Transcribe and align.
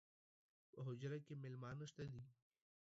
پۀ 0.71 0.77
حجره 0.87 1.17
کې 1.25 1.33
میلمانۀ 1.41 1.85
شته 1.89 2.05
دي 2.11 2.21